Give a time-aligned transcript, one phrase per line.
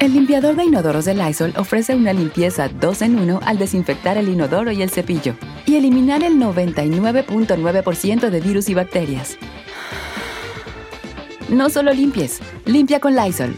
[0.00, 4.28] El limpiador de inodoros de Lysol ofrece una limpieza 2 en 1 al desinfectar el
[4.28, 5.34] inodoro y el cepillo
[5.66, 9.36] y eliminar el 99.9% de virus y bacterias.
[11.48, 13.56] No solo limpies, limpia con Lysol.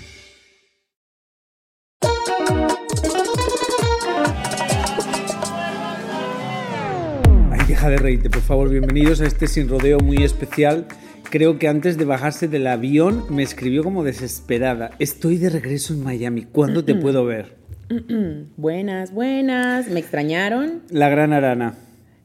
[7.50, 8.70] Ay, deja de reírte, por favor.
[8.70, 10.86] Bienvenidos a este sin rodeo muy especial.
[11.30, 14.90] Creo que antes de bajarse del avión me escribió como desesperada.
[14.98, 16.42] Estoy de regreso en Miami.
[16.42, 17.54] ¿Cuándo te puedo ver?
[18.56, 19.88] Buenas, buenas.
[19.88, 20.82] ¿Me extrañaron?
[20.90, 21.74] La gran Arana.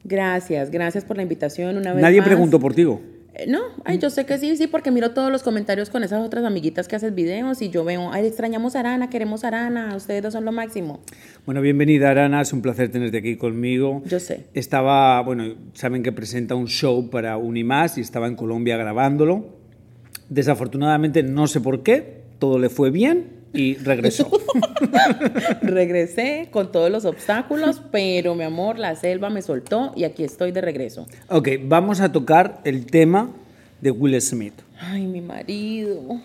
[0.03, 2.27] Gracias, gracias por la invitación una vez Nadie más.
[2.27, 2.87] preguntó por ti.
[3.47, 6.45] No, ay, yo sé que sí, sí, porque miro todos los comentarios con esas otras
[6.45, 10.23] amiguitas que hacen videos y yo veo, ay, extrañamos a Arana, queremos a Arana, ustedes
[10.23, 11.01] dos son lo máximo.
[11.45, 14.01] Bueno, bienvenida Arana, es un placer tenerte aquí conmigo.
[14.05, 14.45] Yo sé.
[14.53, 19.45] Estaba, bueno, saben que presenta un show para Unimás y estaba en Colombia grabándolo.
[20.29, 24.29] Desafortunadamente, no sé por qué, todo le fue bien y regresó.
[25.61, 30.51] Regresé con todos los obstáculos, pero mi amor, la selva me soltó y aquí estoy
[30.51, 31.07] de regreso.
[31.29, 33.29] ok, vamos a tocar el tema
[33.81, 34.53] de Will Smith.
[34.79, 36.21] Ay, mi marido.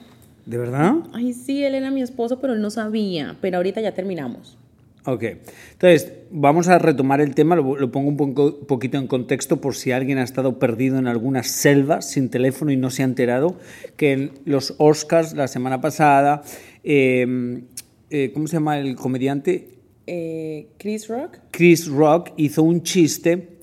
[0.46, 0.94] ¿De verdad?
[1.12, 3.36] Ay, sí, él era mi esposo, pero él no sabía.
[3.40, 4.56] Pero ahorita ya terminamos.
[5.06, 5.24] Ok,
[5.72, 9.74] entonces vamos a retomar el tema, lo, lo pongo un poco- poquito en contexto por
[9.74, 13.56] si alguien ha estado perdido en alguna selva sin teléfono y no se ha enterado,
[13.96, 16.42] que en los Oscars la semana pasada,
[16.84, 17.62] eh,
[18.10, 19.78] eh, ¿cómo se llama el comediante?
[20.06, 21.38] Eh, Chris Rock.
[21.50, 23.56] Chris Rock hizo un chiste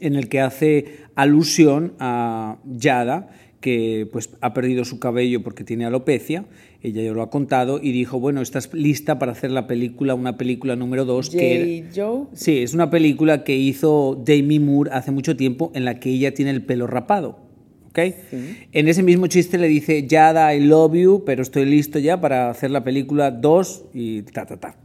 [0.00, 3.28] en el que hace alusión a Yada,
[3.60, 6.46] que pues ha perdido su cabello porque tiene alopecia,
[6.82, 10.36] ella ya lo ha contado, y dijo, bueno, estás lista para hacer la película, una
[10.38, 12.00] película número dos, que era- J.
[12.02, 12.26] Joe.
[12.32, 16.32] Sí, es una película que hizo Demi Moore hace mucho tiempo en la que ella
[16.34, 17.38] tiene el pelo rapado.
[17.90, 17.98] ¿ok?
[18.72, 22.48] En ese mismo chiste le dice, Yada, I love you, pero estoy listo ya para
[22.48, 24.76] hacer la película 2 y ta, ta, ta.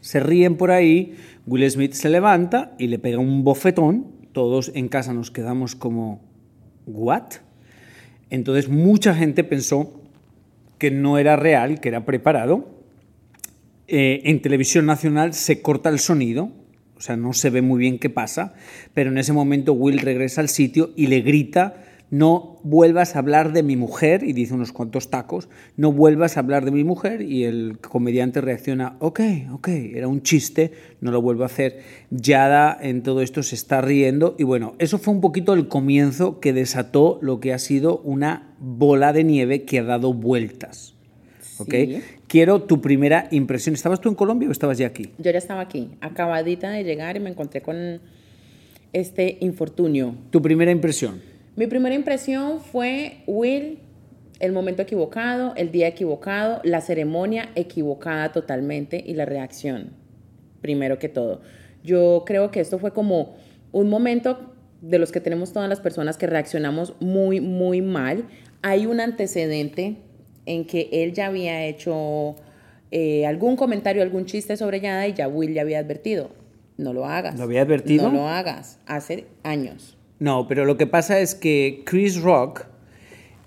[0.00, 1.14] Se ríen por ahí,
[1.46, 4.06] Will Smith se levanta y le pega un bofetón.
[4.32, 6.20] Todos en casa nos quedamos como,
[6.86, 7.22] ¿what?
[8.30, 10.00] Entonces mucha gente pensó
[10.78, 12.68] que no era real, que era preparado.
[13.86, 16.50] Eh, en televisión nacional se corta el sonido,
[16.96, 18.54] o sea, no se ve muy bien qué pasa,
[18.94, 21.82] pero en ese momento Will regresa al sitio y le grita,
[22.14, 26.40] no vuelvas a hablar de mi mujer, y dice unos cuantos tacos, no vuelvas a
[26.40, 29.20] hablar de mi mujer, y el comediante reacciona, ok,
[29.52, 30.70] ok, era un chiste,
[31.00, 31.80] no lo vuelvo a hacer.
[32.10, 36.38] Yada en todo esto se está riendo, y bueno, eso fue un poquito el comienzo
[36.38, 40.94] que desató lo que ha sido una bola de nieve que ha dado vueltas.
[41.58, 41.74] ¿ok?
[41.74, 42.00] Sí.
[42.28, 43.74] Quiero tu primera impresión.
[43.74, 45.10] ¿Estabas tú en Colombia o estabas ya aquí?
[45.18, 48.00] Yo ya estaba aquí, acabadita de llegar y me encontré con
[48.92, 50.14] este infortunio.
[50.30, 51.33] Tu primera impresión.
[51.56, 53.78] Mi primera impresión fue Will,
[54.40, 59.90] el momento equivocado, el día equivocado, la ceremonia equivocada totalmente y la reacción,
[60.60, 61.42] primero que todo.
[61.84, 63.36] Yo creo que esto fue como
[63.70, 68.24] un momento de los que tenemos todas las personas que reaccionamos muy, muy mal.
[68.62, 69.96] Hay un antecedente
[70.46, 72.34] en que él ya había hecho
[72.90, 76.30] eh, algún comentario, algún chiste sobre Yada y ya Will ya había advertido.
[76.76, 77.38] No lo hagas.
[77.38, 78.10] ¿Lo había advertido?
[78.10, 78.80] No lo hagas.
[78.86, 79.96] Hace años.
[80.18, 82.66] No, pero lo que pasa es que Chris Rock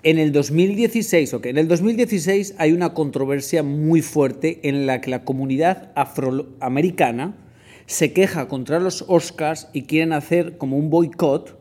[0.03, 5.09] en el 2016, ok, en el 2016 hay una controversia muy fuerte en la que
[5.09, 7.35] la comunidad afroamericana
[7.87, 11.57] se queja contra los Oscars y quieren hacer como un boicot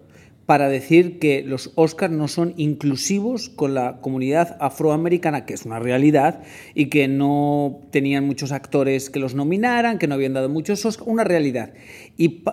[0.47, 5.81] para decir que los Oscars no son inclusivos con la comunidad afroamericana, que es una
[5.81, 6.43] realidad,
[6.75, 11.09] y que no tenían muchos actores que los nominaran, que no habían dado muchos Oscars,
[11.09, 11.75] una realidad.
[12.17, 12.45] Y,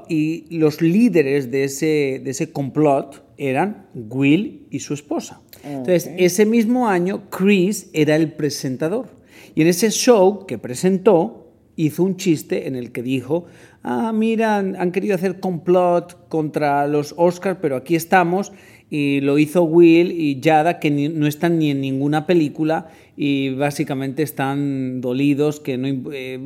[0.50, 5.42] los líderes de ese, de ese complot eran Will y su esposa.
[5.64, 9.10] Entonces, ese mismo año, Chris era el presentador.
[9.56, 11.44] Y en ese show que presentó,
[11.76, 13.46] hizo un chiste en el que dijo,
[13.84, 18.52] ah, mira, han, han querido hacer complot contra los Oscars, pero aquí estamos.
[18.90, 24.24] y lo hizo Will y Yada, que no están ni en ninguna película y básicamente
[24.24, 25.88] están dolidos, que no...
[26.12, 26.40] Eh,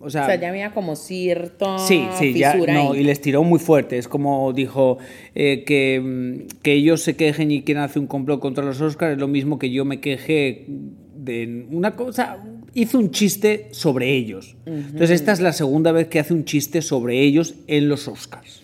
[0.00, 3.98] o, sea, ya había como cierto sí, sí, ya, no, y les tiró muy fuerte.
[3.98, 4.98] Es como dijo
[5.34, 9.18] eh, que, que ellos se quejen y quieran hacer un complot contra los Oscars, es
[9.18, 12.38] lo mismo que yo me queje de una cosa,
[12.80, 14.56] hizo un chiste sobre ellos.
[14.66, 18.62] Entonces esta es la segunda vez que hace un chiste sobre ellos en los Oscars.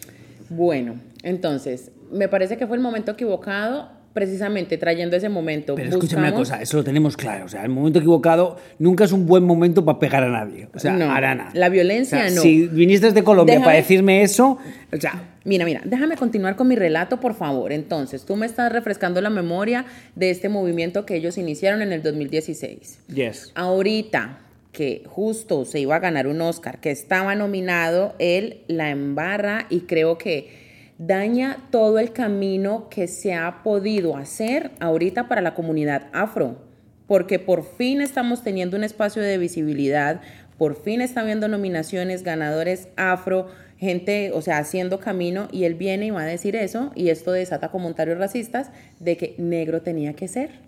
[0.50, 5.74] Bueno, entonces, me parece que fue el momento equivocado, precisamente trayendo ese momento.
[5.74, 7.44] Pero escúchame una cosa, eso lo tenemos claro.
[7.44, 10.68] O sea, el momento equivocado nunca es un buen momento para pegar a nadie.
[10.72, 11.50] O sea, no, Arana.
[11.52, 12.40] La violencia no.
[12.40, 14.56] Si viniste de Colombia para decirme eso,
[14.92, 15.30] o sea.
[15.44, 17.72] Mira, mira, déjame continuar con mi relato, por favor.
[17.72, 19.84] Entonces, tú me estás refrescando la memoria
[20.14, 23.00] de este movimiento que ellos iniciaron en el 2016.
[23.12, 23.52] Yes.
[23.54, 24.38] Ahorita,
[24.72, 29.80] que justo se iba a ganar un Oscar, que estaba nominado, él la embarra y
[29.80, 30.63] creo que
[30.98, 36.58] daña todo el camino que se ha podido hacer ahorita para la comunidad afro,
[37.06, 40.20] porque por fin estamos teniendo un espacio de visibilidad,
[40.58, 46.06] por fin está habiendo nominaciones, ganadores afro, gente, o sea, haciendo camino y él viene
[46.06, 48.70] y va a decir eso y esto desata comentarios racistas
[49.00, 50.60] de que negro tenía que ser.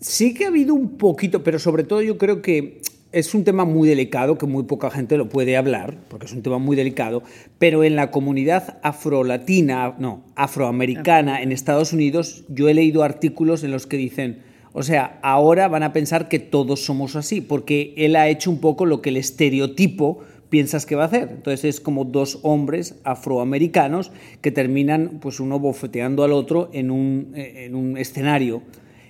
[0.00, 2.80] Sí que ha habido un poquito, pero sobre todo yo creo que
[3.14, 6.42] es un tema muy delicado que muy poca gente lo puede hablar, porque es un
[6.42, 7.22] tema muy delicado,
[7.58, 13.70] pero en la comunidad afrolatina, no, afroamericana en Estados Unidos, yo he leído artículos en
[13.70, 18.16] los que dicen, o sea, ahora van a pensar que todos somos así, porque él
[18.16, 20.18] ha hecho un poco lo que el estereotipo
[20.50, 21.28] piensas que va a hacer.
[21.30, 27.32] Entonces es como dos hombres afroamericanos que terminan, pues uno bofeteando al otro en un,
[27.34, 28.62] en un escenario.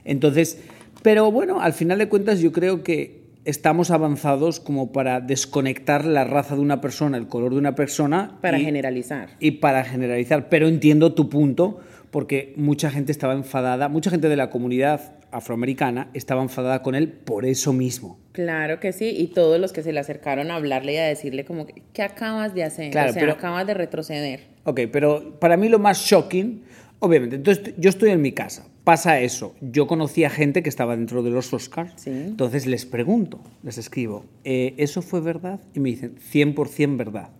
[0.05, 0.59] Entonces,
[1.03, 6.25] pero bueno, al final de cuentas yo creo que estamos avanzados como para desconectar la
[6.25, 8.39] raza de una persona, el color de una persona.
[8.41, 9.31] Para generalizar.
[9.39, 10.49] Y para generalizar.
[10.49, 11.81] Pero entiendo tu punto,
[12.11, 17.09] porque mucha gente estaba enfadada, mucha gente de la comunidad afroamericana estaba enfadada con él
[17.09, 18.21] por eso mismo.
[18.33, 21.45] Claro que sí, y todos los que se le acercaron a hablarle y a decirle
[21.45, 22.93] como, ¿qué acabas de hacer?
[22.93, 24.41] Claro, o sea, pero, acabas de retroceder.
[24.63, 26.63] Ok, pero para mí lo más shocking,
[27.05, 29.55] obviamente, entonces yo estoy en mi casa, pasa eso.
[29.61, 34.75] Yo conocía gente que estaba dentro de los Oscars, entonces les pregunto, les escribo, eh,
[34.79, 35.61] ¿eso fue verdad?
[35.75, 37.31] Y me dicen, 100% verdad.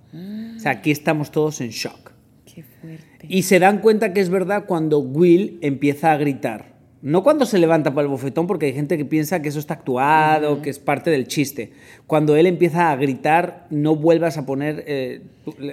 [0.57, 2.13] O sea, aquí estamos todos en shock.
[2.45, 3.27] Qué fuerte.
[3.29, 6.75] Y se dan cuenta que es verdad cuando Will empieza a gritar.
[7.03, 9.75] No cuando se levanta para el bofetón, porque hay gente que piensa que eso está
[9.75, 11.73] actuado, que es parte del chiste.
[12.07, 15.21] Cuando él empieza a gritar, no vuelvas a poner, eh,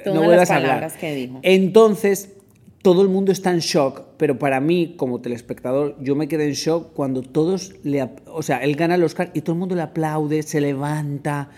[0.08, 0.92] no vuelvas a hablar.
[1.00, 1.40] Que dijo.
[1.44, 2.34] Entonces,
[2.82, 6.54] todo el mundo está en shock, pero para mí, como telespectador, yo me quedé en
[6.54, 8.10] shock cuando todos le.
[8.26, 11.52] O sea, él gana el Oscar y todo el mundo le aplaude, se levanta,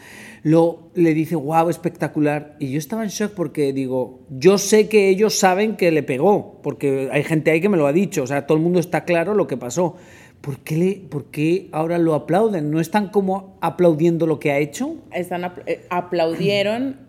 [0.44, 2.58] lo, le dice, wow, espectacular.
[2.60, 6.60] Y yo estaba en shock porque digo, yo sé que ellos saben que le pegó,
[6.62, 9.06] porque hay gente ahí que me lo ha dicho, o sea, todo el mundo está
[9.06, 9.96] claro lo que pasó.
[10.42, 12.70] ¿Por qué, ¿Por qué ahora lo aplauden?
[12.70, 14.98] ¿No están como aplaudiendo lo que ha hecho?
[15.14, 17.03] Están eh, aplaudieron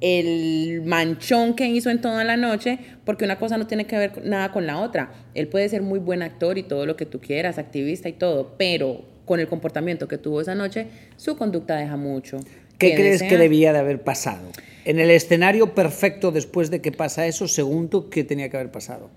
[0.00, 4.24] el manchón que hizo en toda la noche, porque una cosa no tiene que ver
[4.24, 5.12] nada con la otra.
[5.34, 8.54] Él puede ser muy buen actor y todo lo que tú quieras, activista y todo,
[8.56, 10.86] pero con el comportamiento que tuvo esa noche,
[11.16, 12.40] su conducta deja mucho.
[12.78, 14.48] ¿Qué crees que debía de haber pasado?
[14.84, 18.72] En el escenario perfecto después de que pasa eso, según tú, ¿qué tenía que haber
[18.72, 19.10] pasado?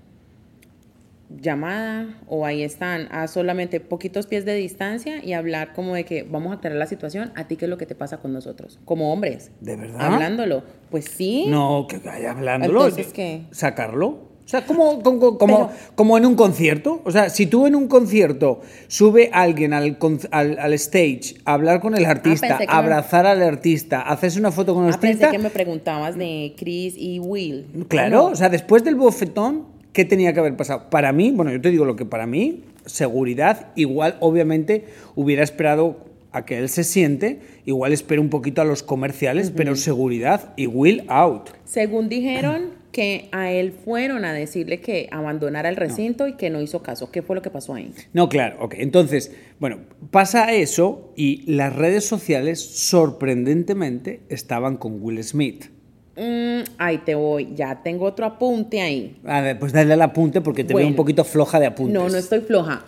[1.42, 6.24] Llamada o ahí están a solamente poquitos pies de distancia y hablar como de que
[6.24, 8.80] vamos a aclarar la situación, a ti qué es lo que te pasa con nosotros,
[8.86, 9.52] como hombres.
[9.62, 10.02] ¿De verdad?
[10.02, 10.64] Hablándolo.
[10.90, 11.46] Pues sí.
[11.48, 12.86] No, que vaya hablándolo.
[12.86, 13.44] Entonces, ¿qué?
[13.52, 14.34] ¿Sacarlo?
[14.46, 15.02] O sea, como,
[15.38, 17.02] como, como, en un concierto.
[17.06, 19.98] O sea, si tú en un concierto sube alguien al,
[20.32, 24.86] al, stage a hablar con el artista, ah, abrazar al artista, haces una foto con
[24.86, 25.28] el ah, artista.
[25.28, 27.86] Pensé que me preguntabas de Chris y Will.
[27.88, 30.90] Claro, o sea, después del bofetón, ¿Qué tenía que haber pasado?
[30.90, 34.86] Para mí, bueno, yo te digo lo que para mí, seguridad, igual obviamente
[35.16, 39.76] hubiera esperado a que él se siente, igual espero un poquito a los comerciales, pero
[39.76, 41.52] seguridad y will out.
[41.64, 46.62] Según dijeron que a él fueron a decirle que abandonara el recinto y que no
[46.62, 47.12] hizo caso.
[47.12, 47.92] ¿Qué fue lo que pasó ahí?
[48.14, 48.76] No, claro, ok.
[48.78, 55.66] Entonces, bueno, pasa eso y las redes sociales sorprendentemente estaban con Will Smith.
[56.16, 59.18] Mm, ahí te voy, ya tengo otro apunte ahí.
[59.26, 61.94] A ver, pues dale al apunte porque te veo un poquito floja de apuntes.
[61.94, 62.86] No, no estoy floja.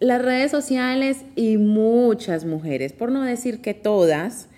[0.00, 4.48] Las redes sociales y muchas mujeres, por no decir que todas,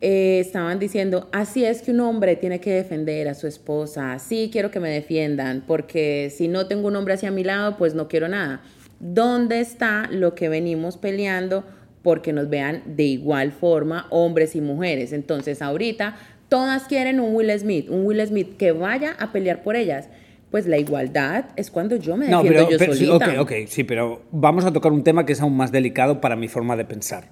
[0.00, 4.50] eh, estaban diciendo, así es que un hombre tiene que defender a su esposa, así
[4.52, 8.06] quiero que me defiendan, porque si no tengo un hombre hacia mi lado, pues no
[8.06, 8.62] quiero nada.
[9.00, 11.64] ¿Dónde está lo que venimos peleando?
[12.02, 15.12] Porque nos vean de igual forma hombres y mujeres.
[15.12, 16.16] Entonces ahorita
[16.48, 20.08] Todas quieren un Will Smith, un Will Smith que vaya a pelear por ellas.
[20.50, 23.42] pues la igualdad es cuando yo me defiendo no, pero, yo pero sí, solita.
[23.42, 26.36] ok, ok, sí, pero vamos a tocar un tema que es aún más delicado para
[26.36, 27.24] mi forma de pensar.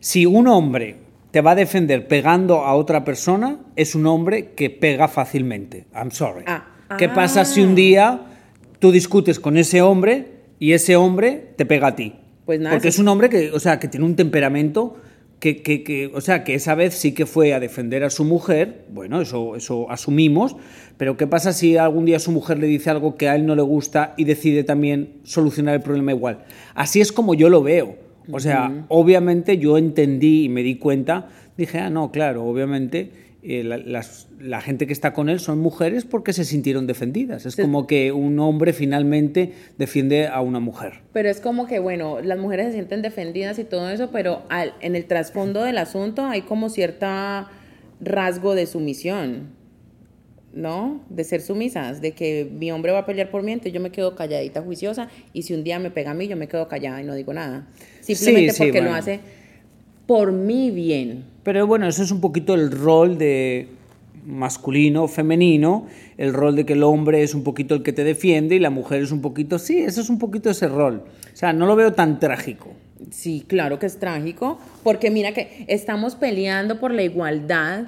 [0.00, 0.96] Si un hombre
[1.30, 5.86] te va a defender pegando a otra persona, es un hombre que pega fácilmente.
[5.94, 6.44] I'm sorry.
[6.46, 6.66] Ah,
[6.98, 7.14] ¿Qué ah.
[7.14, 8.22] pasa si un día
[8.78, 10.28] tú discutes con ese hombre
[10.58, 12.14] y ese hombre te pega a ti?
[12.44, 14.96] Pues nada, Porque es un hombre que, o sea, que tiene un temperamento
[15.40, 18.24] que, que- que, o sea, que esa vez sí que fue a defender a su
[18.24, 20.56] mujer, bueno, eso, eso asumimos,
[20.96, 23.54] pero ¿qué pasa si algún día su mujer le dice algo que a él no
[23.54, 26.44] le gusta y decide también solucionar el problema igual?
[26.74, 27.96] Así es como yo lo veo.
[28.32, 33.10] O sea, obviamente yo entendí y me di cuenta, dije, ah, no, claro, obviamente
[33.48, 37.46] eh, la, las- la gente que está con él son mujeres porque se sintieron defendidas.
[37.46, 40.94] Es como que un hombre finalmente defiende a una mujer.
[41.12, 44.74] Pero es como que, bueno, las mujeres se sienten defendidas y todo eso, pero al-
[44.80, 47.48] en el trasfondo del asunto hay como cierta
[48.00, 49.54] rasgo de sumisión,
[50.52, 51.00] ¿no?
[51.10, 53.90] De ser sumisas, de que mi hombre va a pelear por mí, entonces yo me
[53.90, 57.00] quedo calladita, juiciosa, y si un día me pega a mí, yo me quedo callada
[57.02, 57.66] y no digo nada.
[58.00, 58.96] Simplemente Sí, sí, porque lo bueno.
[58.96, 59.20] hace
[60.06, 61.24] por mi bien.
[61.42, 63.68] Pero bueno, eso es un poquito el rol de
[64.26, 65.86] masculino, femenino,
[66.18, 68.70] el rol de que el hombre es un poquito el que te defiende y la
[68.70, 71.04] mujer es un poquito, sí, eso es un poquito ese rol.
[71.32, 72.70] O sea, no lo veo tan trágico.
[73.10, 77.84] Sí, claro que es trágico, porque mira que estamos peleando por la igualdad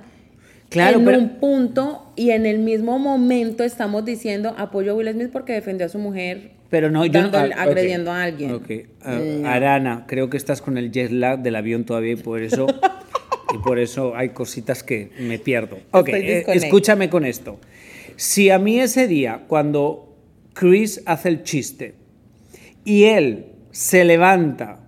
[0.69, 5.11] Claro, en pero- un punto y en el mismo momento estamos diciendo apoyo a Will
[5.13, 8.61] Smith porque defendió a su mujer Pero no, yo no- agrediendo a alguien.
[9.03, 9.49] Ah, No.
[9.49, 12.67] Arana, creo que estás con el jet lag del avión todavía y por eso,
[13.55, 15.79] y por eso hay cositas que me pierdo.
[15.93, 17.59] Ok, eh, escúchame con esto.
[18.17, 20.15] Si a mí ese día, cuando
[20.53, 21.95] Chris hace el chiste
[22.85, 24.81] y él se levanta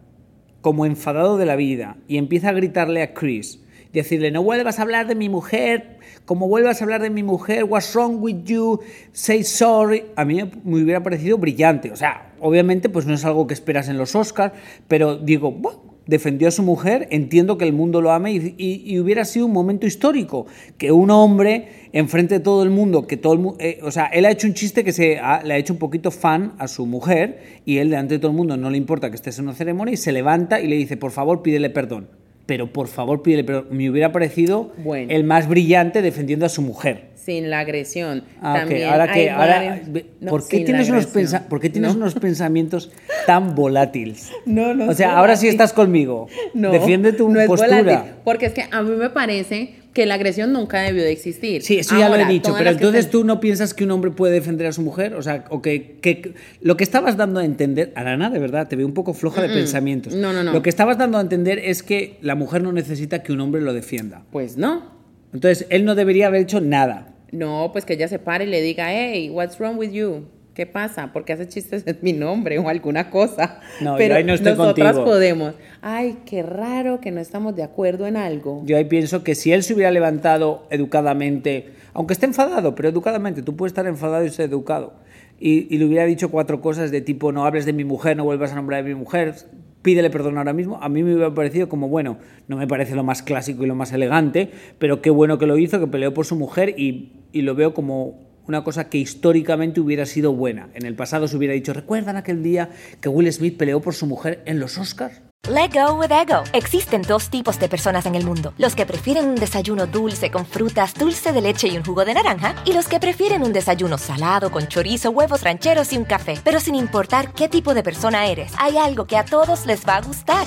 [0.61, 3.61] como enfadado de la vida y empieza a gritarle a Chris,
[3.93, 7.65] decirle, no vuelvas a hablar de mi mujer, como vuelvas a hablar de mi mujer,
[7.65, 8.81] what's wrong with you,
[9.13, 11.91] say sorry, a mí me hubiera parecido brillante.
[11.91, 14.53] O sea, obviamente pues no es algo que esperas en los Oscars,
[14.89, 15.75] pero digo, "Buah,
[16.07, 19.87] defendió a su mujer, entiendo que el mundo lo ame y, hubiera sido un momento
[19.87, 20.47] histórico,
[20.77, 24.31] que un hombre enfrente de todo el mundo, que todo mundo, o sea, él ha
[24.33, 27.61] hecho un chiste que se ha- le ha hecho un poquito fan a su mujer
[27.65, 29.95] y él delante de todo el mundo no le importa que estés en una ceremonia
[29.95, 32.09] y se levanta y le dice, por favor, pídele perdón.
[32.51, 33.67] Pero por favor, pídele perdón.
[33.71, 35.07] Me hubiera parecido Bueno.
[35.13, 37.10] el más brillante defendiendo a su mujer.
[37.31, 38.25] Sin la agresión.
[38.43, 38.55] Ah.
[38.59, 39.81] También Ahora hay que, ahora,
[40.21, 41.07] No, ¿por, qué tienes unos
[41.49, 41.99] ¿por qué tienes No.
[41.99, 42.91] unos pensamientos
[43.27, 44.31] tan volátiles?
[44.47, 46.27] No, no O sea, ahora sí estás conmigo.
[46.55, 47.83] No, Defiende tu no es postura.
[47.83, 51.63] volátil, porque es que a mí me parece que la agresión nunca debió de existir.
[51.63, 53.91] Sí, eso ya lo he Ahora, dicho, pero entonces están- tú no piensas que un
[53.93, 57.41] hombre puede defender a su mujer, o sea, o que, que- lo que estabas dando
[57.41, 60.15] a entender, Arana, de verdad, te veo un poco floja de pensamientos.
[60.15, 60.53] No, no, no.
[60.53, 63.61] Lo que estabas dando a entender es que la mujer no necesita que un hombre
[63.63, 64.23] lo defienda.
[64.31, 64.99] Pues no.
[65.33, 67.10] Entonces, él no debería haber hecho nada.
[67.33, 70.25] No, pues que ella se pare y le diga, hey, what's wrong with you?
[70.55, 71.11] ¿Qué pasa?
[71.13, 73.61] Porque hace chistes en mi nombre o alguna cosa.
[73.81, 75.05] No, yo Pero ahí no estoy nosotras contigo.
[75.05, 75.55] podemos.
[75.81, 78.63] Ay, qué raro que no estamos de acuerdo en algo.
[78.67, 83.43] Yo ahí pienso que si él se hubiera levantado educadamente, aunque esté enfadado, pero educadamente,
[83.43, 84.95] tú puedes estar enfadado y ser educado,
[85.39, 88.25] y, y le hubiera dicho cuatro cosas de tipo, no hables de mi mujer, no
[88.25, 89.35] vuelvas a nombrar a mi mujer,
[89.83, 92.19] pídele perdón ahora mismo, a mí me hubiera parecido como, bueno,
[92.49, 95.57] no me parece lo más clásico y lo más elegante, pero qué bueno que lo
[95.57, 99.81] hizo, que peleó por su mujer y, y lo veo como una cosa que históricamente
[99.81, 100.71] hubiera sido buena.
[100.75, 102.71] En el pasado se hubiera dicho, ¿recuerdan aquel día
[103.01, 105.21] que Will Smith peleó por su mujer en los Oscars?
[105.49, 106.43] Let go with ego.
[106.53, 110.45] Existen dos tipos de personas en el mundo: los que prefieren un desayuno dulce con
[110.45, 113.97] frutas, dulce de leche y un jugo de naranja, y los que prefieren un desayuno
[113.97, 116.35] salado con chorizo, huevos rancheros y un café.
[116.45, 119.97] Pero sin importar qué tipo de persona eres, hay algo que a todos les va
[119.97, 120.47] a gustar.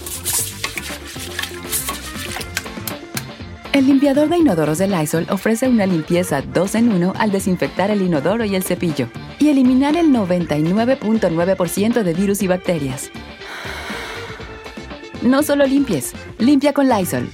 [3.73, 8.01] El limpiador de inodoros de Lysol ofrece una limpieza 2 en 1 al desinfectar el
[8.01, 9.07] inodoro y el cepillo
[9.39, 13.09] y eliminar el 99.9% de virus y bacterias.
[15.21, 17.29] No solo limpies, limpia con Lysol.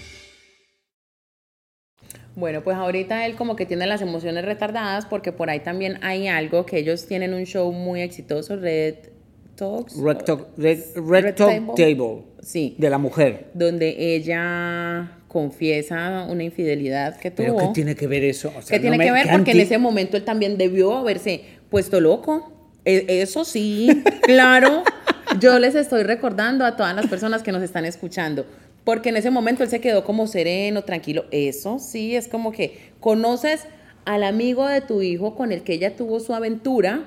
[2.35, 6.27] Bueno, pues ahorita él como que tiene las emociones retardadas porque por ahí también hay
[6.27, 9.16] algo que ellos tienen un show muy exitoso, Red
[9.57, 9.97] Talks.
[9.97, 11.73] Red Talk, Red- Red Red Talk Table.
[11.75, 12.23] Table.
[12.41, 12.75] Sí.
[12.77, 13.47] De la mujer.
[13.53, 17.67] donde ella confiesa una infidelidad que Pero tuvo.
[17.67, 18.49] ¿qué tiene que ver eso?
[18.57, 19.27] O sea, ¿Qué tiene no que ver?
[19.31, 22.53] Porque en ese momento él también debió haberse puesto loco.
[22.85, 23.89] E- Eso sí,
[24.21, 24.83] claro.
[25.41, 28.45] Yo les estoy recordando a todas las personas que nos están escuchando,
[28.85, 31.25] porque en ese momento él se quedó como sereno, tranquilo.
[31.31, 33.65] Eso sí, es como que conoces
[34.05, 37.03] al amigo de tu hijo con el que ella tuvo su aventura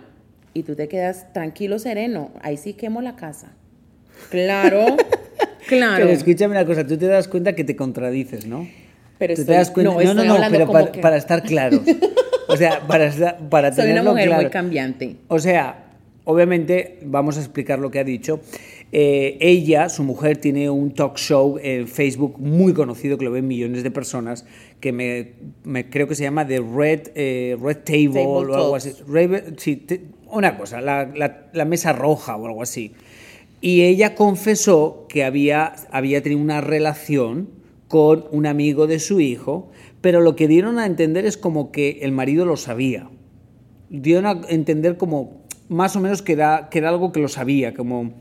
[0.54, 2.30] y tú te quedas tranquilo, sereno.
[2.42, 3.52] Ahí sí quemo la casa.
[4.30, 4.96] Claro,
[5.68, 5.96] claro.
[6.04, 8.68] Pero escúchame una cosa, tú te das cuenta que te contradices, ¿no?
[9.18, 9.92] Pero ¿Tú estoy- te das cuenta?
[9.94, 11.80] no, No, no, no, pero para, que- para estar claros.
[12.48, 13.10] O sea, para,
[13.48, 14.42] para Soy una mujer claro.
[14.42, 15.16] muy cambiante.
[15.28, 15.84] O sea,
[16.24, 18.40] obviamente, vamos a explicar lo que ha dicho.
[18.92, 23.46] Eh, ella, su mujer, tiene un talk show en Facebook muy conocido que lo ven
[23.46, 24.44] millones de personas,
[24.80, 28.52] que me, me- creo que se llama The Red, eh, Red Table, Table o algo
[28.72, 28.86] Talks.
[28.86, 28.96] así.
[29.06, 30.00] Red- sí, te-
[30.32, 32.92] una cosa, la, mesa roja o algo así.
[33.60, 37.48] Y ella confesó que había, había tenido una relación
[37.88, 39.70] con un amigo de su hijo,
[40.00, 43.10] pero lo que dieron a entender es como que el marido lo sabía.
[43.90, 47.74] Dieron a entender como más o menos que era, que era algo que lo sabía,
[47.74, 48.12] como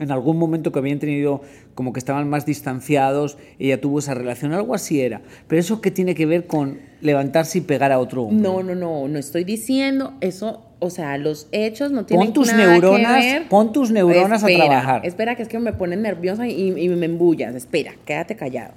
[0.00, 1.42] en algún momento que habían tenido,
[1.74, 5.20] como que estaban más distanciados, ella tuvo esa relación, algo así era.
[5.46, 8.42] Pero eso qué tiene que ver con levantarse y pegar a otro hombre.
[8.48, 10.62] No, no, no, no estoy diciendo eso.
[10.82, 13.48] O sea, los hechos no tienen Pon tus nada neuronas- que ver.
[13.48, 15.04] pon tus neuronas a Espera, trabajar.
[15.04, 17.54] Espera, que es que me ponen nerviosa y, y me embullas.
[17.54, 18.72] Espera, quédate callado.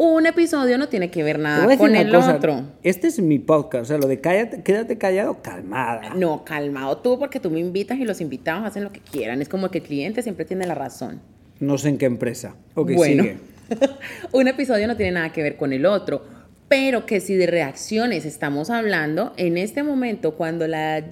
[0.00, 2.62] Un episodio no tiene que ver nada con el cosa, otro.
[2.84, 6.14] Este es mi podcast, o sea, lo de cállate, quédate callado, calmada.
[6.14, 9.42] No, calmado tú, porque tú me invitas y los invitados hacen lo que quieran.
[9.42, 11.20] Es como que el cliente siempre tiene la razón.
[11.58, 12.54] No sé en qué empresa.
[12.76, 13.38] Ok, bueno, sigue.
[14.32, 16.24] un episodio no tiene nada que ver con el otro,
[16.68, 21.02] pero que si de reacciones estamos hablando, en este momento cuando la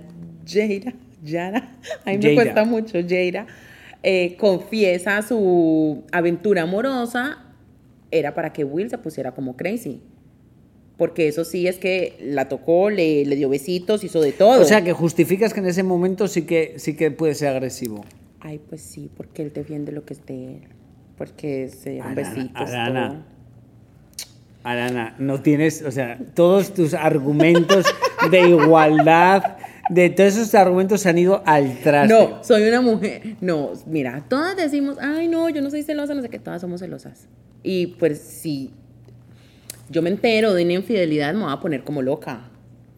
[0.47, 1.73] Jaira, Yara,
[2.05, 3.49] a mí me cuesta mucho, Jaira,
[4.05, 7.46] eh, confiesa su aventura amorosa,
[8.19, 10.03] era para que Will se pusiera como crazy.
[10.97, 14.63] Porque eso sí es que la tocó, le, le dio besitos, hizo de todo.
[14.63, 18.05] O sea, que justificas que en ese momento sí que, sí que puede ser agresivo.
[18.41, 20.61] Ay, pues sí, porque él defiende lo que es de él.
[21.19, 22.71] Porque se dieron Arana, besitos.
[22.71, 23.09] Arana.
[23.09, 23.37] todo.
[24.67, 27.87] Arana, no tienes, o sea, todos tus argumentos
[28.33, 29.56] de igualdad,
[29.91, 32.13] de todos esos argumentos se han ido al traste.
[32.13, 33.37] No, soy una mujer.
[33.41, 36.81] No, mira, todas decimos, ay, no, yo no soy celosa, no sé qué, todas somos
[36.81, 37.29] celosas.
[37.63, 38.71] Y pues si
[39.91, 42.51] yo me entero de una infidelidad, me voy a poner como loca.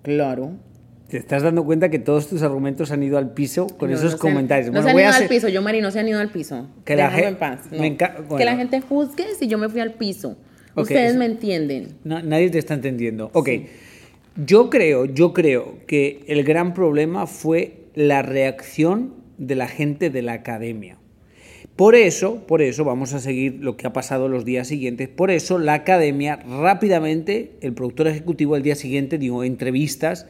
[0.02, 0.52] Claro.
[1.08, 4.12] ¿Te estás dando cuenta que todos tus argumentos han ido al piso con No, esos
[4.12, 4.66] no se comentarios?
[4.66, 6.20] No Bueno, se han ido a al hacer- piso, yo, Mari, no se han ido
[6.20, 6.68] al piso.
[6.84, 7.60] Que la Déjame gen- en paz.
[7.70, 7.78] no.
[7.78, 8.44] enca- Que bueno.
[8.44, 10.36] la gente juzgue si yo me fui al piso.
[10.74, 11.96] Ok, Ustedes eso- me entienden.
[12.04, 13.30] No, nadie te está entendiendo.
[13.32, 13.48] Ok,
[14.38, 20.22] yo creo, yo creo que el gran problema fue la reacción de la gente de
[20.22, 20.98] la academia.
[21.74, 25.08] Por eso, por eso vamos a seguir lo que ha pasado los días siguientes.
[25.08, 30.26] Por eso la academia rápidamente, el productor ejecutivo el día siguiente dio entrevistas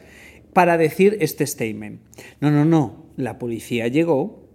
[0.53, 2.01] para decir este statement.
[2.39, 3.05] No, no, no.
[3.15, 4.47] La policía llegó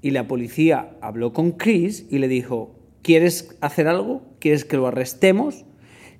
[0.00, 4.22] y la policía habló con Chris y le dijo, ¿quieres hacer algo?
[4.38, 5.64] ¿Quieres que lo arrestemos?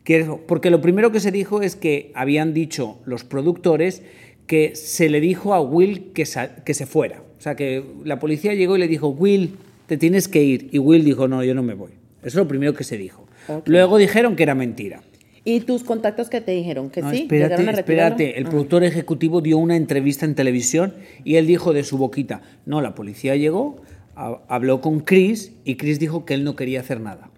[0.04, 4.02] ¿Quieres-?" Porque lo primero que se dijo es que habían dicho los productores
[4.46, 7.22] que se le dijo a Will que, se fuera.
[7.38, 10.68] O sea, que la policía llegó y le dijo, Will, te tienes que ir.
[10.72, 11.92] Y Will dijo, no, yo no me voy.
[12.20, 13.26] Eso es lo primero que se dijo.
[13.66, 15.02] Luego dijeron que era mentira.
[15.46, 16.88] ¿Y tus contactos que te dijeron?
[16.88, 17.26] ¿Que No, sí?
[17.30, 18.38] espérate.
[18.38, 18.48] El Ah.
[18.50, 22.94] productor ejecutivo dio una entrevista en televisión y él dijo de su boquita, no, la
[22.94, 23.76] policía llegó,
[24.16, 27.28] ha- habló con Chris y Chris dijo que él no quería hacer nada.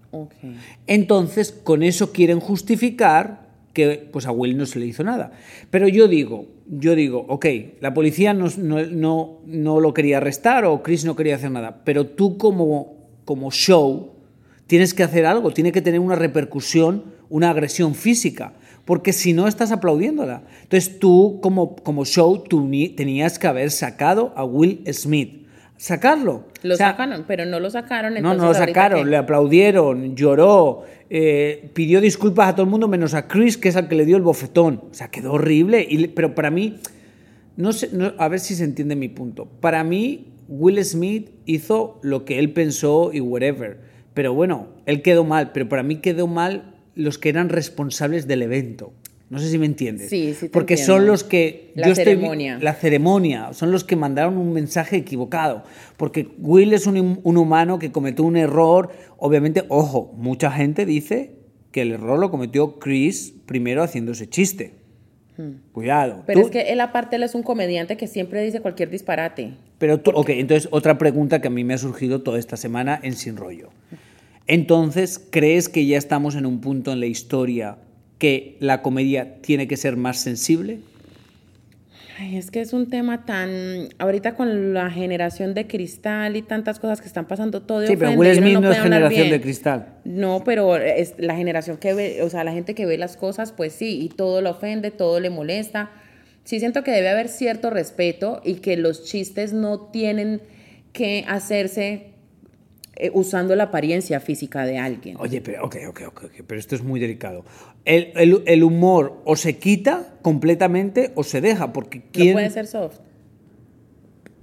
[0.87, 5.33] Entonces, con eso quieren justificar que pues a Will no se le hizo nada.
[5.71, 7.47] Pero yo digo, yo digo, ok,
[7.81, 11.83] la policía no, no, no, no lo quería arrestar o Chris no quería hacer nada,
[11.85, 12.95] pero tú como,
[13.27, 14.13] como show
[14.67, 18.55] tienes que hacer algo, tiene que tener una repercusión, una agresión física,
[18.87, 20.45] porque si no estás aplaudiéndola.
[20.63, 25.46] Entonces tú como, como show tú tenías que haber sacado a Will Smith.
[25.77, 26.45] Sacarlo.
[26.63, 28.13] Lo O sea, sacaron, pero no lo sacaron.
[28.15, 32.71] no, entonces no lo ahorita sacaron, le aplaudieron, lloró, eh, pidió disculpas a todo el
[32.71, 34.83] mundo menos a Chris, que es al que le dio el bofetón.
[34.91, 35.87] O sea, quedó horrible.
[35.89, 36.79] Y, pero para mí,
[37.57, 39.47] no sé, no- a ver si se entiende mi punto.
[39.61, 43.81] Para mí, Will Smith hizo lo que él pensó y whatever.
[44.15, 48.41] Pero bueno, él quedó mal, pero para mí quedó mal los que eran responsables del
[48.43, 48.95] evento.
[49.29, 50.09] No sé si me entiendes.
[50.09, 50.95] Sí, sí te Porque entiendo.
[50.95, 52.59] son los que La ceremonia.
[52.61, 55.65] la ceremonia, son los que mandaron un mensaje equivocado,
[55.97, 61.33] porque Will es un, un humano que cometió un error, obviamente, ojo, mucha gente dice
[61.73, 64.75] que el error lo cometió Chris primero haciendo ese chiste.
[65.73, 66.19] Cuidado.
[66.19, 66.23] Hmm.
[66.27, 69.55] Pero Tú- es que él aparte él es un comediante que siempre dice cualquier disparate.
[69.79, 72.99] pero tú, ok, entonces otra pregunta que a mí me ha surgido toda esta semana
[73.03, 73.69] en Sin Rollo.
[74.47, 77.79] Entonces, ¿crees que ya estamos en un punto en la historia
[78.19, 80.79] que la comedia tiene que ser más sensible?
[82.19, 83.91] Ay, es que es un tema tan.
[83.99, 87.87] Ahorita con la generación de cristal y tantas cosas que están pasando, todo.
[87.87, 89.31] Sí, pero ofende, Will y uno Smith no puede es generación bien.
[89.33, 89.87] de cristal.
[90.05, 93.53] No, pero es la generación que ve, o sea, la gente que ve las cosas,
[93.53, 95.91] pues sí, y todo le ofende, todo le molesta.
[96.45, 100.41] Sí siento que debe haber cierto respeto y que los chistes no tienen
[100.95, 102.16] que hacerse
[102.97, 105.17] eh, usando la apariencia física de alguien.
[105.21, 107.45] Oye, pero, ok, ok, ok, pero esto es muy delicado.
[107.85, 112.33] El, el- el humor o se quita completamente o se deja, porque No quién...
[112.35, 112.97] puede ser soft.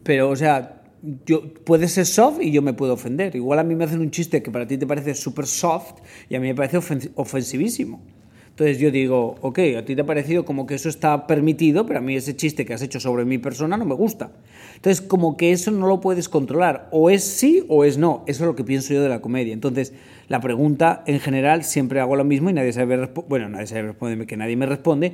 [0.03, 0.81] Pero, o sea,
[1.25, 3.35] yo, puede ser soft y yo me puedo ofender.
[3.35, 6.35] Igual a mí me hacen un chiste que para ti te parece súper soft y
[6.35, 8.01] a mí me parece ofen- ofensivísimo.
[8.53, 11.97] Entonces yo digo, ok, a ti te ha parecido como que eso está permitido, pero
[11.97, 14.29] a mí ese chiste que has hecho sobre mi persona no me gusta.
[14.75, 16.87] Entonces, como que eso no lo puedes controlar.
[16.91, 18.23] O es sí o es no.
[18.27, 19.53] Eso es lo que pienso yo de la comedia.
[19.53, 19.93] Entonces,
[20.27, 23.09] la pregunta en general siempre hago lo mismo y nadie sabe.
[23.27, 25.13] Bueno, responderme, que nadie me responde.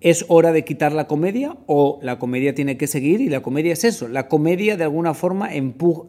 [0.00, 3.20] ¿Es hora de quitar la comedia o la comedia tiene que seguir?
[3.20, 4.06] Y la comedia es eso.
[4.06, 5.50] La comedia de alguna forma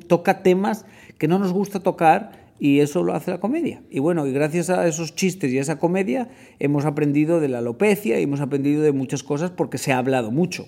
[0.06, 0.86] toca temas
[1.18, 3.82] que no nos gusta tocar y eso lo hace la comedia.
[3.90, 7.60] Y bueno, y gracias a esos chistes y a esa comedia hemos aprendido de la
[7.60, 10.68] alopecia y hemos aprendido de muchas cosas porque se ha hablado mucho.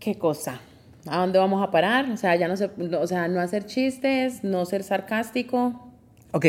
[0.00, 0.60] ¿Qué cosa?
[1.06, 2.10] ¿A dónde vamos a parar?
[2.10, 5.88] O sea, ya no se, o sea, no hacer chistes, no ser sarcástico.
[6.32, 6.46] Ok.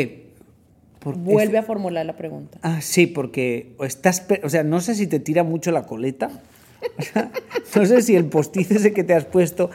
[1.04, 2.58] Vuelve a formular la pregunta.
[2.62, 6.30] Ah, sí, porque estás, o sea, no sé si te tira mucho la coleta.
[6.98, 7.30] O sea,
[7.76, 9.70] no sé si el postiz ese que te has puesto.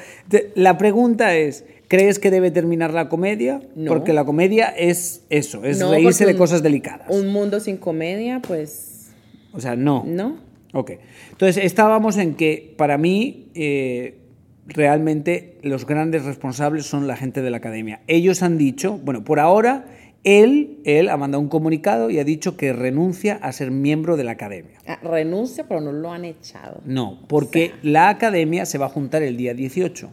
[0.54, 3.62] La pregunta es, ¿crees que debe terminar la comedia?
[3.76, 3.90] No.
[3.92, 7.08] Porque la comedia es eso, es No, reírse de un- cosas delicadas.
[7.10, 9.10] Un mundo sin comedia, pues
[9.52, 10.06] O sea, no.
[10.08, 10.38] no.
[10.74, 10.92] Ok.
[11.32, 14.16] Entonces, estábamos en que para mí eh,
[14.68, 18.02] realmente los grandes responsables son la gente de la academia.
[18.08, 19.86] Ellos han dicho, bueno, por ahora,
[20.24, 24.26] él, él ha mandado un comunicado y ha dicho que renuncia a ser miembro de
[24.26, 24.78] la academia.
[24.86, 26.82] Ah, renuncia, pero no lo han echado.
[26.86, 30.10] No, porque la academia se va a juntar el día 18.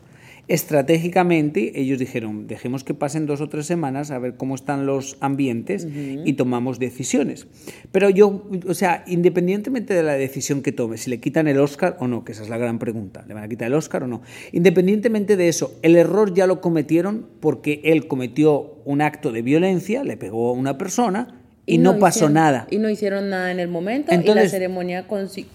[0.49, 5.17] Estratégicamente, ellos dijeron, dejemos que pasen dos o tres semanas a ver cómo están los
[5.21, 5.87] ambientes
[6.25, 7.47] y tomamos decisiones.
[7.93, 11.97] Pero yo, o sea, independientemente de la decisión que tome, si le quitan el Oscar
[12.01, 14.07] o no, que esa es la gran pregunta, ¿le van a quitar el Oscar o
[14.07, 14.23] no?
[14.53, 20.05] Independientemente de eso, el error ya lo cometieron porque él cometió un acto de violencia,
[20.05, 22.67] le pegó a una persona y, no, pasó hicieron- nada.
[22.71, 24.13] Y no hicieron nada en el momento.
[24.13, 25.07] y Entonces- la ceremonia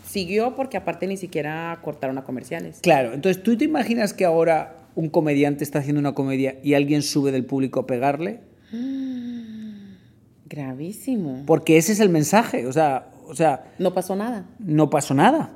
[0.06, 2.80] siguió porque aparte ni siquiera cortaron a comerciales.
[2.82, 7.02] Claro, entonces tú te imaginas que ahora un comediante está haciendo una comedia y alguien
[7.02, 8.42] sube del público a pegarle,
[10.50, 11.44] Gravísimo.
[11.46, 14.46] porque ese es el mensaje, o sea, o sea, No pasó nada.
[14.60, 15.52] no pasó nada.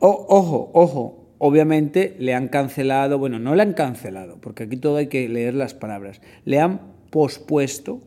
[0.00, 4.96] O- ojo, ojo, obviamente le han cancelado, bueno, no le han cancelado, porque aquí todo
[4.96, 8.02] hay que leer las palabras, le han pospuesto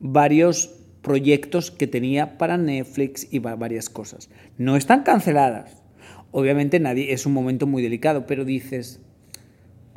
[0.00, 4.30] varios proyectos que tenía para Netflix y va- varias cosas.
[4.58, 5.82] No están canceladas.
[6.32, 9.00] Obviamente nadie, es un momento muy delicado, pero dices,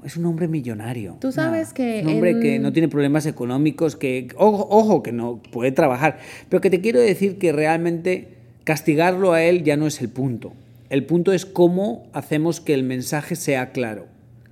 [0.05, 1.17] es un hombre millonario.
[1.19, 5.11] Tú sabes que Un hombre en- que no tiene problemas económicos, que, ojo, ojo, que
[5.11, 6.19] no puede trabajar.
[6.49, 10.53] Pero que te quiero decir que realmente castigarlo a él ya no es el punto.
[10.89, 14.05] El punto es cómo hacemos que el mensaje sea claro.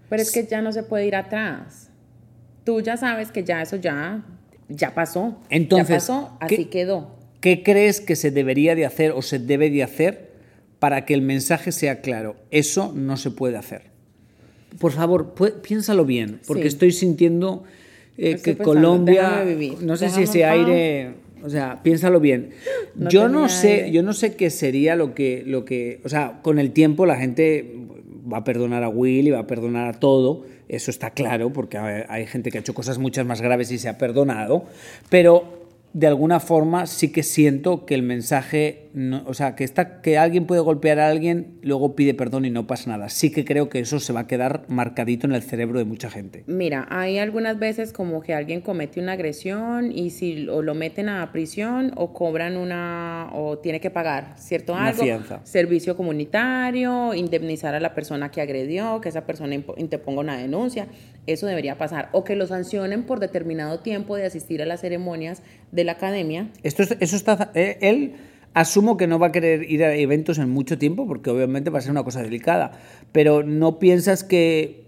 [0.10, 1.90] Pero es que ya no se puede ir atrás.
[2.64, 4.24] Tú ya sabes que ya eso ya,
[4.70, 5.40] ya pasó.
[5.50, 7.16] Entonces, ya pasó, así ¿qué- quedó.
[7.42, 10.32] ¿Qué crees que se debería de hacer o se debe de hacer
[10.80, 12.36] para que el mensaje sea claro?
[12.52, 13.93] Eso no se puede hacer.
[14.80, 16.68] Por favor, piénsalo bien, porque Sí.
[16.70, 17.64] estoy sintiendo
[18.18, 22.52] eh, que pensando, Colombia, vivir, no sé si ese aire, o sea, piénsalo bien.
[22.96, 23.92] No yo no sé, aire.
[23.92, 27.16] yo no sé qué sería lo que, lo que, o sea, con el tiempo la
[27.16, 27.74] gente
[28.32, 31.78] va a perdonar a Will y va a perdonar a todo, eso está claro, porque
[31.78, 34.66] hay gente que ha hecho cosas muchas más graves y se ha perdonado,
[35.10, 35.63] pero
[35.94, 40.18] de alguna forma sí que siento que el mensaje, no- o sea, que, está, que
[40.18, 43.10] alguien puede golpear a alguien, luego pide perdón y no pasa nada.
[43.10, 46.10] Sí que creo que eso se va a quedar marcadito en el cerebro de mucha
[46.10, 46.44] gente.
[46.48, 51.10] Mira, hay algunas veces como que alguien comete una agresión y si o lo meten
[51.10, 54.74] a prisión o cobran una o tiene que pagar, ¿cierto?
[54.74, 55.42] Una Algo, fianza.
[55.44, 60.88] servicio comunitario, indemnizar a la persona que agredió, que esa persona interponga una denuncia,
[61.28, 65.42] eso debería pasar o que lo sancionen por determinado tiempo de asistir a las ceremonias
[65.72, 66.50] de la academia.
[66.64, 68.14] Esto es- eso está, eh, él
[68.54, 71.80] asumo que no va a querer ir a eventos en mucho tiempo porque obviamente va
[71.80, 72.72] a ser una cosa delicada,
[73.12, 74.84] pero no piensas que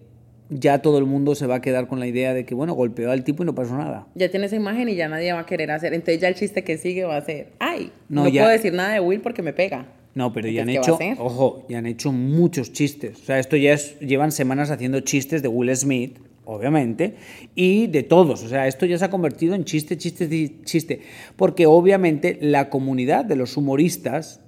[0.50, 3.10] ya todo el mundo se va a quedar con la idea de que bueno, golpeó
[3.10, 4.06] al tipo y no pasó nada.
[4.14, 5.96] Ya tiene esa imagen y ya nadie va a querer hacer.
[5.96, 8.72] Entonces ya el chiste que sigue va a ser, ay, No, no, ya- puedo decir
[8.74, 9.88] nada de Will porque me pega.
[10.16, 13.20] No, pero ya han Entonces, ¿qué va hecho, ojo, ya han hecho muchos chistes.
[13.22, 17.16] O sea, esto ya es, llevan semanas haciendo chistes de Will Smith, obviamente,
[17.54, 18.42] y de todos.
[18.44, 21.02] O sea, esto ya se ha convertido en chiste, chiste, chiste.
[21.36, 24.40] Porque obviamente la comunidad de los humoristas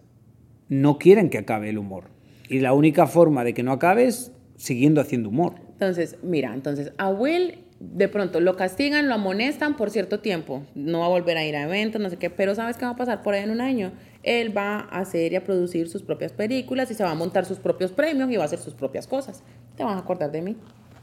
[0.69, 2.05] no quieren que acabe el humor.
[2.49, 5.55] Y la única forma de que no acabe es siguiendo haciendo humor.
[5.73, 10.99] Entonces, mira, entonces a Will de pronto lo castigan, lo amonestan por cierto tiempo, no
[10.99, 12.95] va a volver a ir a eventos, no sé qué, pero ¿sabes qué va a
[12.95, 13.91] pasar por ahí en un año?
[14.27, 17.45] Él va a hacer y a producir sus propias películas y se va a montar
[17.45, 19.43] sus propios premios y va a hacer sus propias cosas.
[19.75, 20.57] Te van a acordar de mí,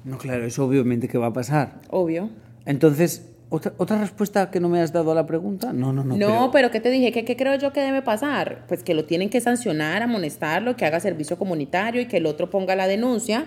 [0.04, 1.80] No, claro, eso obviamente que va a pasar.
[1.90, 2.28] obvio.
[2.66, 5.72] Entonces, ¿otra, otra respuesta que no me has dado a la pregunta?
[5.72, 6.16] No, no, no.
[6.16, 7.12] No, pero, ¿qué te dije?
[7.12, 8.64] ¿Qué, ¿Qué creo yo que debe pasar?
[8.68, 12.50] Pues que lo tienen que sancionar, amonestarlo, que haga servicio comunitario y que el otro
[12.50, 13.46] ponga la denuncia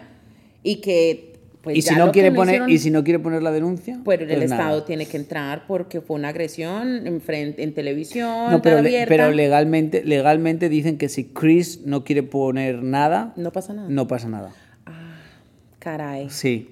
[0.64, 1.37] y que...
[1.74, 4.00] Pues, ¿Y, si no quiere poner, hicieron- ¿Y si no quiere poner la denuncia?
[4.06, 4.62] Pues el Pues nada.
[4.64, 9.06] Estado tiene que entrar porque fue una agresión en, frente, en televisión, No, pero, le-
[9.08, 13.90] pero legalmente, legalmente dicen que si Chris no quiere poner nada, No pasa nada.
[13.90, 14.52] no pasa nada.
[15.80, 16.30] Caray.
[16.30, 16.70] Sí.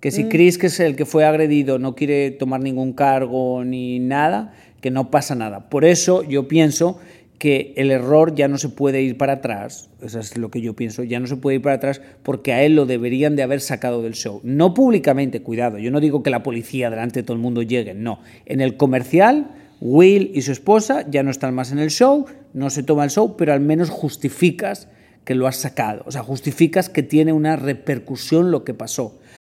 [0.00, 0.12] Que Mm.
[0.12, 4.52] si Chris, que es el que fue agredido, no quiere tomar ningún cargo ni nada,
[4.80, 5.68] que no pasa nada.
[5.68, 7.00] Por eso yo pienso
[7.38, 10.74] que el error ya no se puede ir para atrás, eso es lo que yo
[10.74, 13.60] pienso, ya no se puede ir para atrás porque a él lo deberían de haber
[13.60, 14.40] sacado del show.
[14.42, 17.94] No públicamente, cuidado, yo no digo que la policía delante de todo el mundo llegue,
[17.94, 18.20] no.
[18.44, 22.70] En el comercial, Will y su esposa ya no están más en el show, no
[22.70, 24.88] se toma el show, pero al menos justificas
[25.24, 29.18] que lo has sacado, o sea, justificas que tiene una repercusión lo que pasó.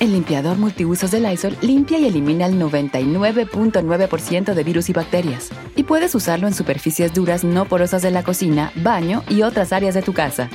[0.00, 5.50] El limpiador multiusos de Lysol limpia y elimina el 99.9% de virus y bacterias.
[5.76, 9.94] Y puedes usarlo en superficies duras no porosas de la cocina, baño y otras áreas
[9.94, 10.48] de tu casa.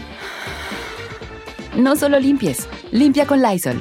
[1.77, 3.79] No solo limpies, limpia con Lysol.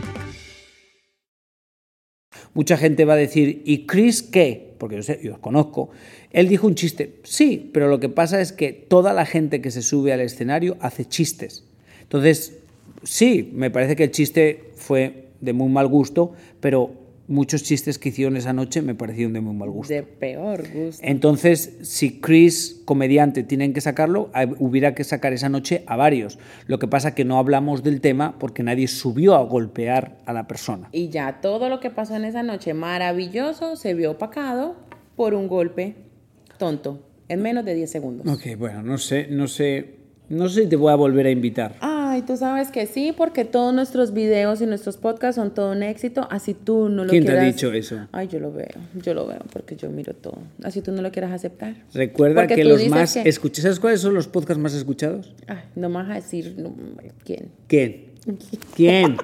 [2.53, 4.75] Mucha gente va a decir, ¿y Chris qué?
[4.79, 5.89] Porque yo sé, yo os conozco.
[6.31, 7.21] Él dijo un chiste.
[7.23, 10.77] Sí, pero lo que pasa es que toda la gente que se sube al escenario
[10.81, 11.65] hace chistes.
[12.03, 12.59] Entonces,
[13.03, 18.11] sí, me parece que el chiste fue de muy mal gusto, pero muchos chistes que
[18.11, 19.93] hicieron esa noche me parecieron de muy mal gusto.
[19.93, 21.03] De peor gusto.
[21.05, 26.39] Entonces, si Chris, comediante, tienen que sacarlo, hubiera que sacar esa noche a varios.
[26.67, 30.47] Lo que pasa que no hablamos del tema porque nadie subió a golpear a la
[30.47, 30.89] persona.
[30.93, 34.77] Y ya todo lo que pasó en esa noche maravilloso se vio opacado
[35.17, 35.95] por un golpe
[36.59, 38.27] tonto en menos de 10 segundos.
[38.27, 39.95] Ok, bueno, no sé, no sé,
[40.29, 41.77] no sé si te voy a volver a invitar.
[42.15, 45.83] Ay, tú sabes que sí, porque todos nuestros videos y nuestros podcasts son todo un
[45.83, 47.55] éxito, así tú no lo ¿Quién te ha quieras...
[47.57, 48.07] dicho eso?
[48.13, 48.69] Ay, yo lo veo,
[49.03, 50.39] yo lo veo porque yo miro todo.
[50.63, 51.75] Así tú no lo quieras aceptar.
[51.93, 55.35] Recuerda Porque que los más que- escuchados, ¿sabes cuáles son los podcasts más escuchados?
[55.49, 56.73] Ay, no me vas a decir no,
[57.25, 57.49] quién.
[57.67, 58.05] ¿Quién?
[58.77, 59.17] ¿Quién?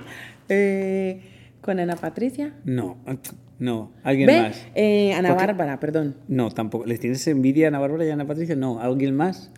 [0.48, 1.20] Eh,
[1.60, 2.54] con Ana Patricia.
[2.64, 2.96] No,
[3.60, 4.66] no, alguien Ve, más.
[4.74, 5.46] eh, Ana ¿Por qué?
[5.46, 6.16] Bárbara, perdón.
[6.26, 6.86] No, tampoco.
[6.86, 8.56] ¿Les tienes envidia a Ana Bárbara y a Ana Patricia?
[8.56, 9.50] No, ¿alguien más?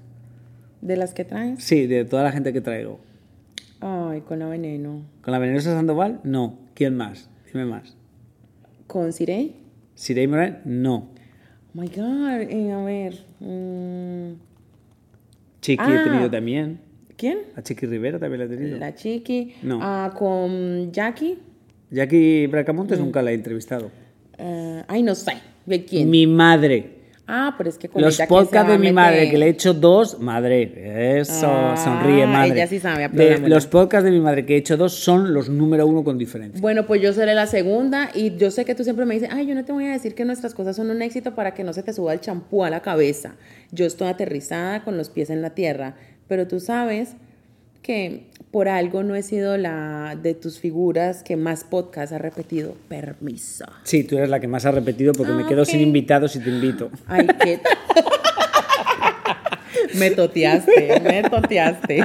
[0.83, 1.63] De las que traes.
[1.63, 3.01] Sí, de toda la gente que traigo.
[3.83, 5.03] Ay, con la veneno.
[5.23, 6.21] ¿Con la venenosa Sandoval?
[6.25, 6.59] No.
[6.75, 7.29] ¿Quién más?
[7.53, 7.97] Dime más.
[8.87, 9.57] ¿Con Sirey?
[9.95, 10.61] ¿Sirey Morán?
[10.65, 11.09] No.
[11.75, 12.49] Oh my God.
[12.49, 13.15] eh, a ver.
[13.41, 14.33] mm,
[15.61, 16.05] Chiqui he Ah.
[16.05, 16.81] tenido también.
[17.17, 17.39] ¿Quién?
[17.57, 18.79] A Chiqui Rivera también la he tenido.
[18.79, 19.55] La Chiqui.
[19.63, 19.79] No.
[19.83, 21.39] Ah, con Jackie.
[21.91, 23.03] Jackie Bracamontes Mm.
[23.05, 23.91] nunca la he entrevistado.
[24.39, 25.33] Eh, ay, no sé.
[25.67, 26.09] ¿De quién?
[26.11, 27.02] Mi madre.
[27.35, 28.95] Ah, pero es que con Los ella, ¿quién se podcasts de mi meter?
[28.95, 32.53] madre, que le he hecho dos, madre, eso, Ah, sonríe madre.
[32.53, 33.39] ella sí sabe, De-.
[33.49, 36.61] Los podcasts de mi madre que he hecho dos son los número uno con diferencia.
[36.61, 39.47] Bueno, pues yo seré la segunda y yo sé que tú siempre me dices, ay,
[39.47, 41.73] yo no te voy a decir que nuestras cosas son un éxito para que no
[41.73, 43.37] se te suba el champú a la cabeza.
[43.71, 45.95] Yo estoy aterrizada con los pies en la tierra,
[46.29, 47.15] pero tú sabes
[47.81, 52.77] que por algo no he sido la de tus figuras que más podcast ha repetido.
[52.89, 53.65] Permiso.
[53.83, 56.41] Sí, tú eres la que más ha repetido porque me Ah, quedo sin invitados y
[56.41, 56.91] te invito.
[57.07, 57.61] Ay, qué...
[59.99, 61.99] me toteaste, me toteaste.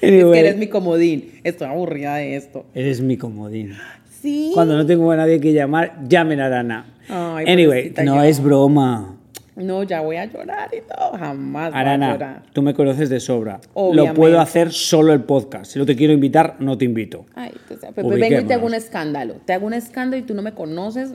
[0.00, 1.40] Es que eres mi comodín.
[1.44, 2.66] Estoy aburrida de esto.
[2.74, 3.74] eres mi comodín.
[4.20, 4.50] Sí.
[4.54, 6.94] Cuando no tengo a nadie que llamar, llamen a Arana.
[7.08, 8.22] Ay, anyway, no yo.
[8.22, 9.16] es broma.
[9.56, 11.12] No, ya voy a llorar y todo.
[11.18, 12.42] Jamás voy a Arana, llorar.
[12.52, 13.60] tú me conoces de sobra.
[13.74, 14.14] Lo Obviamente.
[14.14, 15.70] puedo hacer solo el podcast.
[15.72, 17.26] Si no te quiero invitar, no te invito.
[17.34, 19.34] Ay, sabes, pues, pues vengo y te hago un escándalo.
[19.44, 21.12] Te hago un escándalo y tú no me conoces.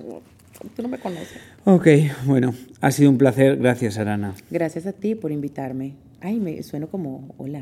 [0.75, 1.39] Tú no me conoces.
[1.65, 1.87] Ok,
[2.25, 3.57] bueno, ha sido un placer.
[3.57, 4.33] Gracias, Arana.
[4.51, 5.95] Gracias a ti por invitarme.
[6.21, 7.61] Ay, me sueno como hola.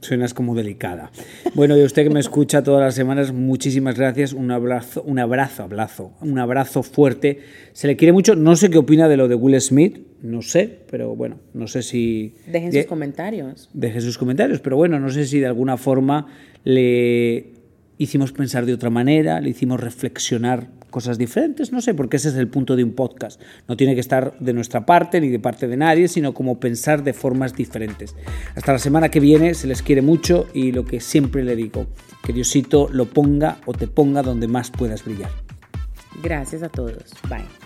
[0.00, 1.10] Suenas como delicada.
[1.54, 4.32] Bueno, y usted que me escucha todas las semanas, muchísimas gracias.
[4.32, 7.40] Un abrazo, un abrazo, abrazo, un abrazo fuerte.
[7.72, 8.36] Se le quiere mucho.
[8.36, 11.82] No sé qué opina de lo de Will Smith, no sé, pero bueno, no sé
[11.82, 12.34] si.
[12.46, 13.70] Dejen sus comentarios.
[13.72, 16.26] Dejen sus comentarios, pero bueno, no sé si de alguna forma
[16.64, 17.52] le
[17.98, 22.36] hicimos pensar de otra manera, le hicimos reflexionar cosas diferentes, no sé, porque ese es
[22.36, 23.38] el punto de un podcast.
[23.68, 27.04] No tiene que estar de nuestra parte ni de parte de nadie, sino como pensar
[27.04, 28.16] de formas diferentes.
[28.54, 31.86] Hasta la semana que viene, se les quiere mucho y lo que siempre le digo,
[32.24, 35.28] que Diosito lo ponga o te ponga donde más puedas brillar.
[36.22, 37.12] Gracias a todos.
[37.28, 37.65] Bye.